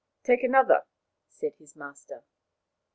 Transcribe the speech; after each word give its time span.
"Take 0.23 0.41
another," 0.41 0.85
said 1.27 1.53
his 1.59 1.75
master. 1.75 2.23